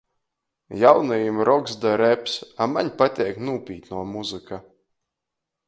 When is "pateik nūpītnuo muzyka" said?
3.03-4.63